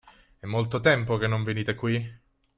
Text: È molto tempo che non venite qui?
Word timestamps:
È 0.39 0.47
molto 0.47 0.79
tempo 0.79 1.17
che 1.17 1.27
non 1.27 1.43
venite 1.43 1.75
qui? 1.75 2.21